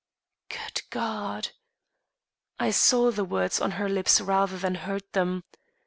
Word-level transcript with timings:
"Good 0.49 0.81
God!" 0.89 1.49
I 2.57 2.71
saw 2.71 3.11
the 3.11 3.23
words 3.23 3.61
on 3.61 3.69
her 3.73 3.87
lips 3.87 4.19
rather 4.19 4.57
than 4.57 4.73
heard 4.73 5.03
them. 5.11 5.43